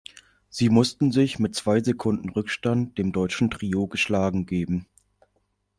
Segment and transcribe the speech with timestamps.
[0.49, 4.87] Sie mussten sich mit zwei Sekunden Rückstand dem deutschen Trio geschlagen geben.